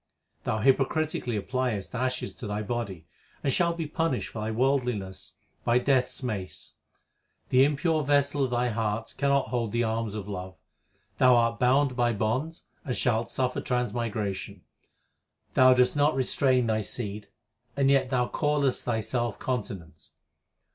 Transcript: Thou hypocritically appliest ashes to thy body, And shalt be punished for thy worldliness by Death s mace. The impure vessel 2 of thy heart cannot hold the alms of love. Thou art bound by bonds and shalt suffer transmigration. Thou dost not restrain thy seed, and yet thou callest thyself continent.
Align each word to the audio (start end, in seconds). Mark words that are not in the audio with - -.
Thou 0.45 0.57
hypocritically 0.61 1.37
appliest 1.37 1.93
ashes 1.93 2.35
to 2.37 2.47
thy 2.47 2.63
body, 2.63 3.05
And 3.43 3.53
shalt 3.53 3.77
be 3.77 3.85
punished 3.85 4.29
for 4.31 4.41
thy 4.41 4.49
worldliness 4.49 5.35
by 5.63 5.77
Death 5.77 6.05
s 6.05 6.23
mace. 6.23 6.73
The 7.49 7.63
impure 7.63 8.01
vessel 8.03 8.41
2 8.41 8.45
of 8.45 8.49
thy 8.49 8.69
heart 8.69 9.13
cannot 9.19 9.49
hold 9.49 9.71
the 9.71 9.83
alms 9.83 10.15
of 10.15 10.27
love. 10.27 10.57
Thou 11.19 11.35
art 11.35 11.59
bound 11.59 11.95
by 11.95 12.13
bonds 12.13 12.65
and 12.83 12.97
shalt 12.97 13.29
suffer 13.29 13.61
transmigration. 13.61 14.63
Thou 15.53 15.75
dost 15.75 15.95
not 15.95 16.15
restrain 16.15 16.65
thy 16.65 16.81
seed, 16.81 17.27
and 17.77 17.91
yet 17.91 18.09
thou 18.09 18.27
callest 18.27 18.83
thyself 18.83 19.37
continent. 19.37 20.09